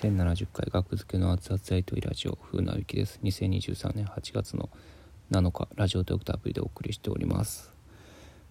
[0.00, 3.20] 1070回学付けの熱々大といラジオ風なびきです。
[3.22, 4.70] 2023年8月の
[5.30, 7.70] 7日ラジオトークタアプリでお送りしております。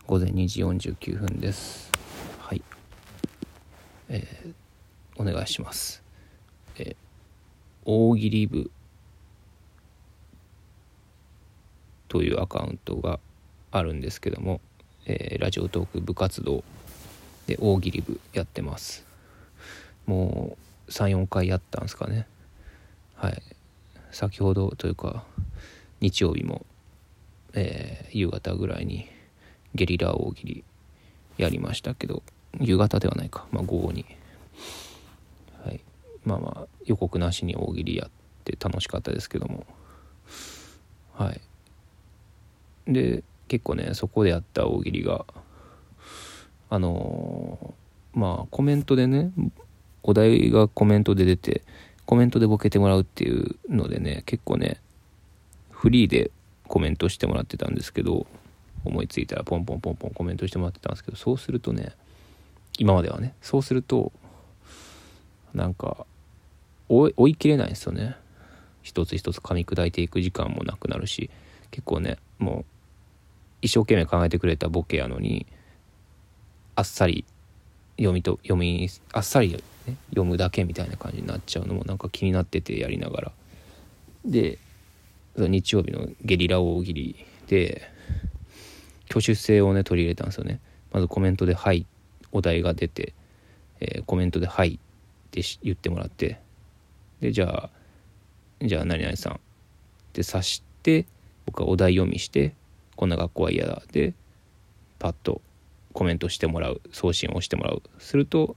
[0.05, 1.91] 午前2時49分です。
[2.37, 2.61] はい。
[4.09, 6.03] えー、お願いします。
[6.77, 6.95] えー、
[7.83, 8.69] 大喜利部
[12.09, 13.19] というアカウントが
[13.71, 14.61] あるんですけども、
[15.07, 16.63] えー、ラジオトーク部活動
[17.47, 19.03] で大喜利部やってます。
[20.05, 22.27] もう34回やったんですかね。
[23.15, 23.41] はい。
[24.11, 25.23] 先ほどというか
[26.01, 26.65] 日曜日も、
[27.53, 29.07] えー、夕方ぐらいに
[29.75, 30.63] ゲリラ大喜利
[31.37, 32.23] やりましたけど
[32.59, 33.45] 夕方ではないか。
[33.51, 34.05] まあ午後に。
[35.63, 35.79] はい。
[36.25, 38.09] まあまあ予告なしに大喜利やっ
[38.43, 39.65] て楽しかったですけども。
[41.13, 41.41] はい。
[42.87, 45.25] で結構ねそこでやった大喜利が
[46.69, 49.31] あのー、まあコメントでね
[50.03, 51.63] お題がコメントで出て
[52.05, 54.79] コメントでボケてもらうっていうのでね結構ね
[55.69, 56.31] フリーで
[56.67, 58.25] コメントしてもらってたんですけど
[58.85, 61.93] 思いついたらポンポンポンポンコメントしてもらってたんですけどそうするとね
[62.77, 64.11] 今まではねそうすると
[65.53, 66.05] なんか
[66.87, 68.15] 追い切れないんですよね
[68.81, 71.29] 一つ一つ噛み砕いていく時間もなくなるし
[71.71, 72.65] 結構ねもう
[73.61, 75.45] 一生懸命考えてくれたボケやのに
[76.75, 77.25] あっさり
[77.97, 83.31] 読みと読みあっさり、ね、読むだけみたいな感じになっちゃうのもなんか気になっててやりながら。
[84.25, 84.59] で
[85.37, 87.89] 日曜日のゲリラ大喜利で
[89.09, 90.59] 挙手制をね取り入れたんですよね。
[90.91, 91.85] まずコメントで「はい」
[92.31, 93.13] お題が出て、
[93.79, 94.79] えー、コメントで「はい」っ
[95.31, 96.39] て言ってもらって。
[97.21, 97.69] でじゃあ
[98.61, 99.33] じゃあ何々さん。
[99.33, 99.37] っ
[100.11, 101.05] て指して
[101.45, 102.55] 僕はお題読みして
[102.95, 104.13] こんな学校は嫌だで
[104.97, 105.41] パッと
[105.93, 107.81] コメントしてもらう送信をしてもらう。
[107.99, 108.55] すると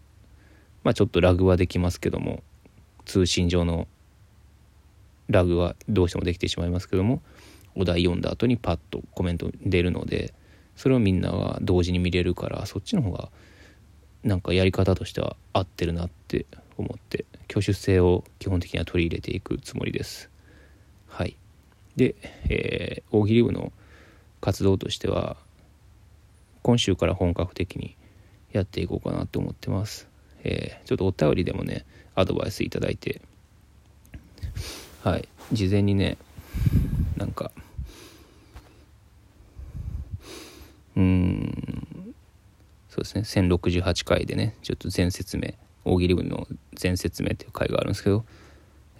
[0.84, 2.42] まあちょっとラグはできますけども
[3.04, 3.86] 通信上の
[5.28, 7.22] ラグはどうしてもできてしまいますけども
[7.74, 10.34] お題読んだ後にパッとコメント出るので
[10.76, 13.30] それをみんなが同時に見れるからそっちの方が
[14.22, 16.46] なんかやり方としては合ってるなって
[16.76, 20.30] 思って挙手制を基本的には取り入れていくつもりです。
[21.08, 21.36] はい、
[21.96, 22.14] で、
[22.48, 23.72] えー、大喜利部の
[24.40, 25.36] 活動としては
[26.62, 27.96] 今週から本格的に
[28.52, 30.08] やっていこうかなと思ってます。
[30.44, 33.22] えー、ちょっとお便りでもね、アドバイスいただいて、
[35.02, 36.18] はい、事前にね、
[37.16, 37.50] なんか、
[40.96, 42.14] うん、
[42.88, 45.54] そうですね、1068回でね、ちょっと全説明、
[45.84, 48.24] 大喜利文の全説明っていう回があるんですけど、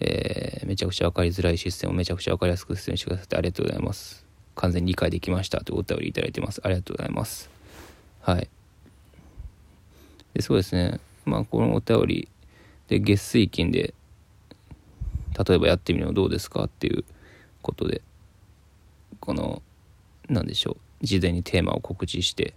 [0.01, 4.27] えー、めちゃくちゃ分かりづらいシステムをめちゃくちゃ分かりやすく説明してくださってありがとうございます。
[4.55, 6.61] 完全に理解できましたというお便りいただいてます。
[6.65, 7.51] ありがとうございます。
[8.21, 8.49] はい。
[10.35, 10.99] でそうですね。
[11.25, 12.29] まあ、このお便り
[12.89, 13.95] で月水金で、
[15.47, 17.05] 例えばやってみるのどうですかっていう
[17.63, 18.03] ことで、
[19.21, 19.63] この、
[20.29, 22.55] なんでしょう、事前にテーマを告知して、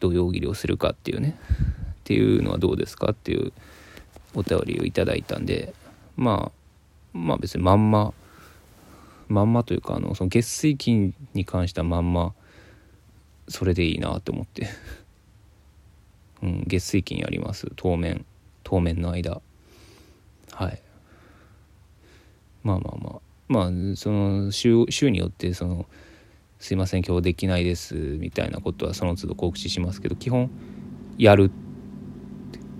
[0.00, 1.38] どういう大喜利をするかっていうね、
[2.00, 3.52] っていうのはどうですかっていう
[4.34, 5.74] お便りをいただいたんで、
[6.16, 6.50] ま
[7.14, 8.12] あ、まあ別にまんま
[9.28, 12.34] まんまというかあのその月水金に関してはまんま
[13.48, 14.68] それでいいなと思って。
[16.42, 17.70] うん、月水金やります。
[17.76, 18.24] 当面。
[18.62, 19.40] 当面の間。
[20.52, 20.82] はい。
[22.62, 23.20] まあまあまあ。
[23.48, 25.86] まあその週週によってその
[26.60, 30.50] 「すいません今日できないです」みたいなことはその都度告知しますけど基本
[31.18, 31.50] やる。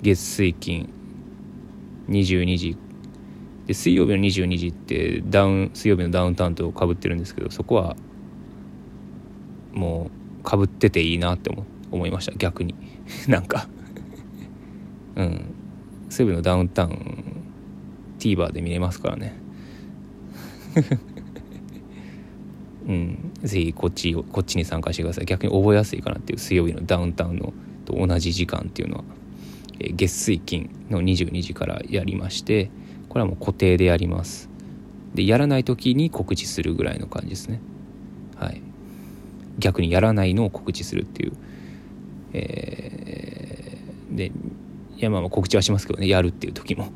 [0.03, 0.88] 月水金。
[2.09, 2.77] 22時。
[3.66, 7.97] で水曜日の22時ってダウン水曜日のダウンタウンとかぶってるんですけどそこは
[9.72, 10.10] も
[10.41, 12.32] うかぶってていいなって思思いました。
[12.37, 12.75] 逆に。
[13.28, 13.69] なんか。
[15.16, 15.54] うん。
[16.09, 17.25] 水曜日のダウンタウン
[18.19, 19.34] TVer で見れますからね。
[22.87, 23.32] うん。
[23.43, 25.26] ぜひこっちこっちに参加してください。
[25.26, 27.53] 逆に覚えやすいかなっていう水曜日のダウンタウンの
[27.84, 29.04] と同じ時間っていうのは、
[29.78, 32.71] え月水金の22時からやりまして
[33.09, 34.48] これはもう固定でやります。
[35.15, 37.60] でやらない時に告知するぐらいの感じですね。
[38.36, 38.62] はい。
[39.59, 41.33] 逆にやらないのを告知するっていう
[42.32, 44.32] えー、でい
[44.98, 46.92] やまあ告知はしますけどねやるっていう時も。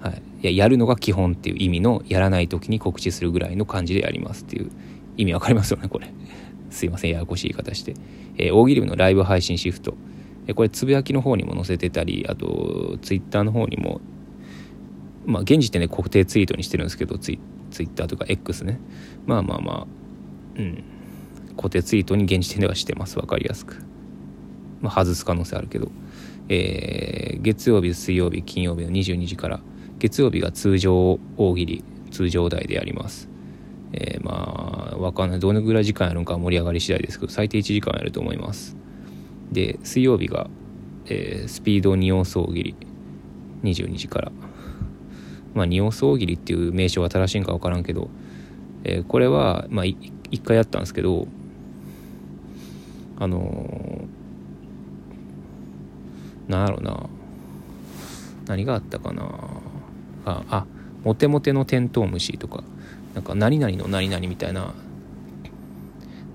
[0.00, 4.70] はい、いややるのが基本っていう意味のやらない時に告知するぐらいの感じでやりますっていう
[5.16, 6.12] 意味わかりますよねこれ。
[6.70, 7.94] すいませんややこしい言い方して、
[8.38, 9.94] えー、大喜利部のライブ配信シフト。
[10.56, 14.00] これつぶやきの方にも載せてたりあとツイッターの方にも。
[15.24, 17.38] まあ現時点で固定ツイートにしてるんですけどツイ
[17.70, 18.80] ツイッターとか X ね。
[19.26, 19.86] まあまあまあ
[20.56, 20.84] うん。
[21.56, 23.16] 固定ツイートに現時点ではしてます。
[23.16, 23.84] 分かりやすく。
[24.82, 25.90] まあ外す可能性あるけど。
[26.48, 29.60] えー、月曜日水曜日金曜日の22時から
[29.98, 33.28] 月曜日が通常大喜利通常台でやります。
[33.94, 35.40] えー、まあわかんない。
[35.40, 38.76] どのぐらい時間やるのか盛り上がり次第ですけど最低1時間やると思います。
[39.50, 40.50] で水曜日が、
[41.06, 42.74] えー、スピード二音総切り
[43.62, 44.32] 22時から。
[45.54, 48.10] まあ二音総切りっていう名称が正しいんか分からんけど、
[48.84, 50.12] えー、これはまあ一
[50.44, 51.28] 回やったんですけど
[53.18, 54.21] あのー、
[56.48, 57.06] なんやろな。
[58.46, 59.24] 何があったかな。
[60.24, 60.66] ああ
[61.04, 62.62] モテモテのテントウムシとか。
[63.14, 64.74] なんか何々の何々みたいな。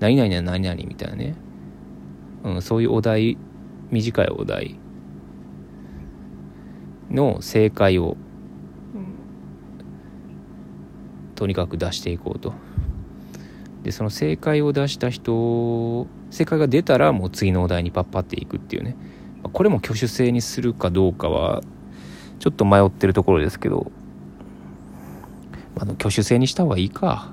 [0.00, 1.34] 何々の何々みたいなね、
[2.44, 3.36] うん、そういうお題
[3.90, 4.76] 短いお題。
[7.10, 8.16] の正解を
[11.34, 12.52] とにかく出していこうと。
[13.82, 18.96] でその正解を出した人正解が出たらもう次のお題にパッパっていくっていうね。
[19.42, 21.62] これも挙手制にするかどうかは
[22.38, 23.90] ちょっと迷ってるところですけど
[25.80, 27.32] あの挙手制にした方がいいか。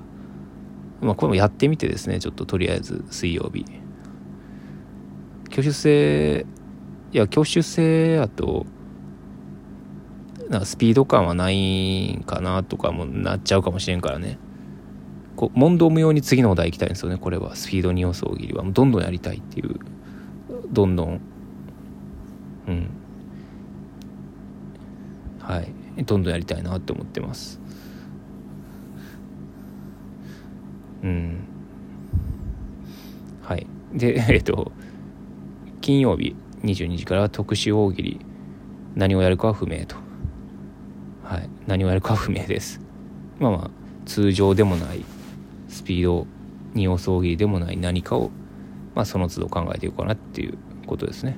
[1.00, 3.64] まあ、これもやってみてですね、ちょっととりあえず水曜日。
[5.48, 6.46] 挙手制、
[7.12, 8.66] いや、挙手制やと、
[10.48, 14.38] なんかスピード感はないんかなとかもなっちゃうかもしれんからね。
[15.34, 17.56] こう問答無用に次のお題行きたいんですよね、これは。
[17.56, 18.64] スピード二要素大喜利は。
[18.64, 19.78] どんどんやりたいっていう。
[20.70, 21.20] どんどん。
[22.68, 22.88] うん。
[25.40, 25.72] はい。
[26.04, 27.60] どんどんやりたいなって思ってます。
[31.02, 31.38] うん
[33.42, 34.72] はいで えっと
[35.80, 36.34] 金曜日
[36.64, 38.20] 22時から特殊大喜利
[38.96, 39.96] 何をやるかは不明と
[41.22, 42.80] はい何をやるかは不明です
[43.38, 43.70] まあまあ
[44.04, 45.04] 通常でもない
[45.68, 46.26] スピード
[46.74, 48.30] 二要素大喜利でもない何かを
[48.94, 51.36] まあその都度考えていこうかなっていうことですね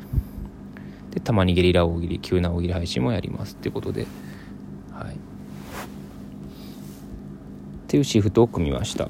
[1.18, 4.06] でたまにゲリラ大喜利急な大喜利配信もやりますってことで。
[4.92, 5.14] はい。
[5.14, 5.16] っ
[7.88, 9.08] ていうシフトを組みました。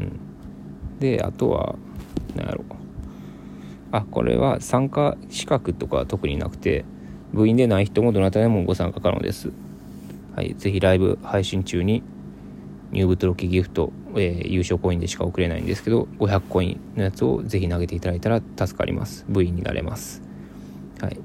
[0.00, 0.98] うん。
[0.98, 1.76] であとは
[2.34, 2.62] 何やろ。
[2.62, 2.64] う
[3.90, 6.84] あこれは参加資格とか特になくて
[7.32, 9.52] 部員でない人もどなたでもご参加可能です。
[10.34, 10.54] はい。
[10.58, 12.02] ぜひライブ配信中に
[12.92, 19.24] 入部届ギフト、えー、優勝コインでしか送れないんですけど500コインのやつをぜひ投げていただいたら助かります。
[19.28, 20.22] 部員になれます。
[21.00, 21.18] はい。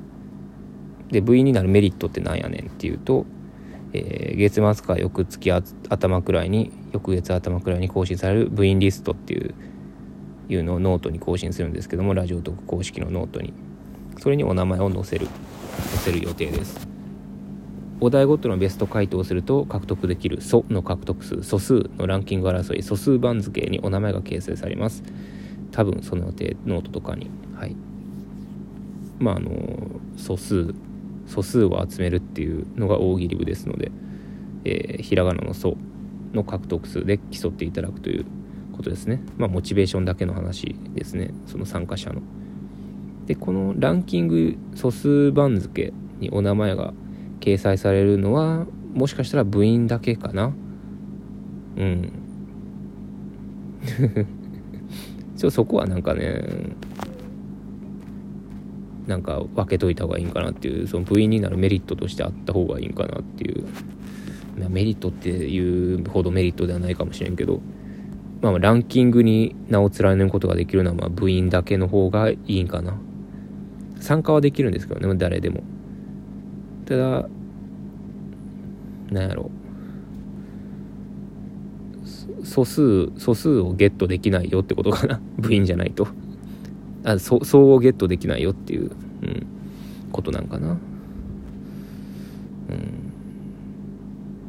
[1.12, 3.25] で部員になるメリットってなんやねんっていうと、
[3.94, 9.54] えー、月末か翌月頭くらいに翌月頭くらいに更新される部員リストっていう
[10.50, 13.54] いうのをノートに更新するんですけども Radiotalk 公式のノートに。
[14.19, 15.27] それにお名前を載せる
[15.89, 16.93] 載せる予定です。
[18.04, 25.04] お題ごとのベスト回答をすると獲得できる素の獲得数素数のランキング争い素数番付にお名前が掲載されます
[25.72, 27.78] 多分その予定ノートとかにはい
[29.20, 29.52] まああの
[30.18, 30.76] 素数
[31.28, 33.90] 素数を集めるっていうのが大喜利部ですので、
[34.66, 35.78] えー、ひらがなの素
[36.34, 38.26] の獲得数で競っていただくという
[38.76, 39.22] ことですね。
[39.38, 41.32] まあ、モチベーションだけの話ですね。
[41.46, 42.22] その参加者の。
[43.28, 46.94] で、このランキング素数番付にお名前が
[47.44, 50.54] 掲載されるのは、もしかしたら部員だけかな。
[51.75, 52.12] うん。
[55.36, 56.42] ちょそこはなんかね、
[59.07, 63.66] なんか分けといた方がいいんかなっていう、その部員になるメリットとしてあった方がいいんかなっていう。
[64.69, 67.59] メリットっていうほどメリットではないかもしれんけど、
[68.42, 72.95] まあ、ランキングに名を連ねることができるのはまあ部員だけの方がいいんかな
[74.00, 75.64] 参加はできるんですけどね誰でも
[76.85, 77.30] ただ
[79.11, 79.52] なんやろ。
[82.44, 85.21] 素数素数をゲットできないよってことかな。
[85.37, 86.07] 部員じゃないと。
[87.04, 87.37] あ総
[87.73, 89.45] をゲットできないよっていう、うん、
[90.11, 90.69] ことなんかな。
[90.69, 90.78] うん。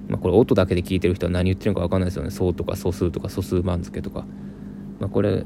[0.09, 2.31] まあ、これ音だけで聞いてる人は何言ってるのか分かんないですよね。
[2.31, 4.27] 層とか素数とか素数番付とか、
[5.01, 5.45] まあ、これ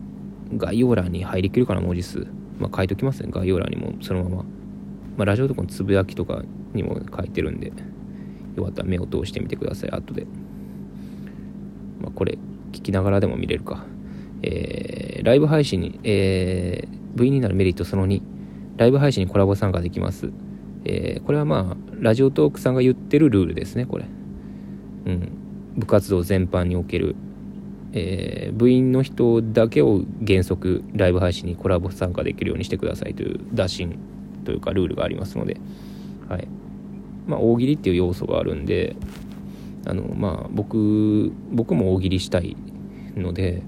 [0.56, 2.26] 概要欄に入りきるかな文字数、
[2.58, 3.30] まあ、書いときますね。
[3.32, 4.44] 概要欄にもそのまま、
[5.18, 7.72] まあ、ラジオとかのつぶやきとかにも書いてるんで
[8.56, 9.90] よかったら目を通してみてください。
[9.90, 10.26] 後で、
[12.00, 12.38] まあ、これ
[12.72, 13.84] 聞きながらでも見れるか。
[14.42, 18.22] えー、ライブ配信に、えー、V になるメリットその2
[18.76, 20.30] ライブ配信にコラボ参加できます、
[20.84, 24.04] えー、これはまあラジオトークさんが言ってるルールですねこれ。
[25.06, 25.32] うん、
[25.76, 27.16] 部活動全般における、
[27.92, 33.98] えー、部員の人だけを原則ライブ配信にコラボ参加できるようにしてくださいという打診。
[34.44, 35.60] というかルールがありますので、
[36.28, 36.48] はい。
[37.26, 38.96] まあ、大喜利っていう要素があるんで
[39.86, 42.56] あの、まあ、僕僕も大喜利したい
[43.16, 43.62] ので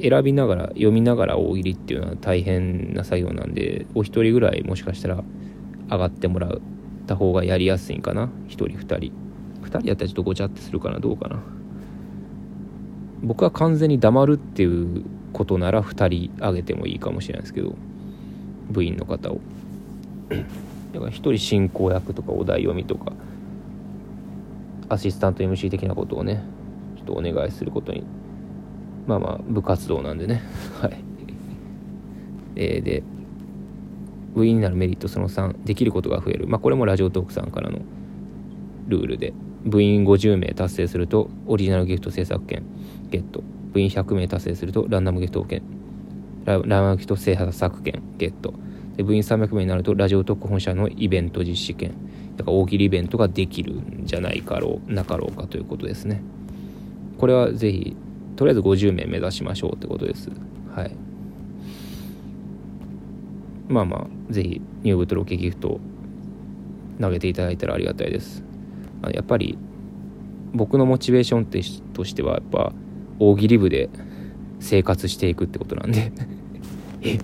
[0.00, 5.22] 選びながら読みながら大喜利っていうのは大変な作業なんでお一人ぐらいもしかしたら
[5.90, 6.60] 上がってもらっ
[7.06, 8.26] た方がやりやすいんかな。
[8.48, 9.12] 1人2人。
[9.62, 11.42] 2人やったらちょっとごちゃってするかなどうかな。
[13.22, 17.74] 僕は完全に黙るっていうことなら2人上げてもいいかもしれないですけど。
[18.70, 19.40] 部員の方を。
[20.28, 23.12] だから1人進行役とかお題読みとか
[24.88, 26.42] アシスタント MC 的なことをね
[26.96, 28.04] ちょっとお願いすることに
[29.06, 30.42] まあまあ部活動なんでね。
[30.80, 31.04] はい。
[32.56, 33.02] え、で
[34.34, 36.46] 部員になるメリットその3できることが増える。
[36.46, 37.80] まあこれもラジオトークさんからの
[38.88, 39.32] ルールで
[39.64, 42.62] 部員50名達成するとオリジナルギフト制作権
[43.10, 43.42] ゲット。
[43.72, 45.62] 部員100名達成するとランダムギフト権
[46.44, 48.54] ランダムギフト制作権ゲット。
[48.96, 51.92] で部員300名になるとラジオ特本社のイベント実施権。
[52.36, 56.22] だから大喜利イベントができるんじゃないかろうなかろうかということですね。
[57.18, 57.96] これはぜひ
[58.36, 60.30] とりあえず50名目指しましょうってことです。
[60.74, 60.96] はい。
[63.68, 65.78] まあまあぜひ入部とロケギフト
[67.00, 68.42] 投げていただいたらありがたいです。
[69.12, 69.58] やっぱり
[70.52, 71.46] 僕のモチベーション
[71.92, 72.72] としてはやっぱ
[73.18, 73.88] 大喜利部で
[74.60, 76.12] 生活していくってことなんで。
[77.02, 77.18] え？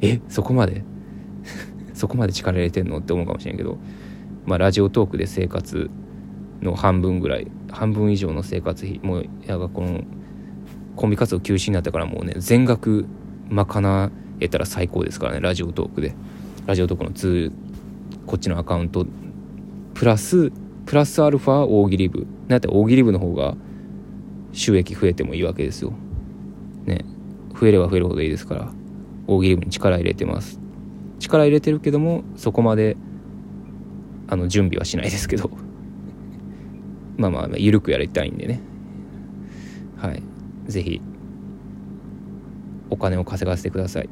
[0.00, 0.20] え？
[0.28, 0.84] そこまで？
[1.94, 3.78] そこまで力入れてんのって思うかもしれんけど。
[4.46, 5.90] まあラジオトークで生活
[6.62, 7.48] の半分ぐらい。
[7.70, 9.00] 半分以上の生活費。
[9.02, 10.04] もうやがこの
[10.94, 13.06] コンビ活動休止になったからもうね全額
[13.50, 15.40] 賄えたら最高ですからね。
[15.40, 16.14] ラジオトークで。
[16.66, 17.52] ラジオトークの2
[18.26, 19.06] こっちのアカウント。
[19.94, 20.50] プラス
[20.86, 22.20] プラスアルファ大喜利部。
[22.20, 23.56] なんやったら大喜利部の方が
[24.52, 25.92] 収益増えてもいいわけですよ。
[26.86, 27.04] ね。
[27.58, 28.72] 増えれば増えるほどいいですから
[29.26, 30.60] 大喜利部に力入れてます。
[31.18, 32.96] 力入れてるけどもそこまで
[34.28, 35.50] あの準備はしないですけど。
[37.16, 38.60] まあまあ緩くやりたいんでね。
[39.96, 40.22] はい。
[40.66, 41.00] 是非
[42.90, 44.08] お金を稼がせてください。